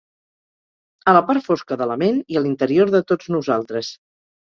[1.11, 3.97] A la part fosca de la ment i a l'interior de tots nosaltres.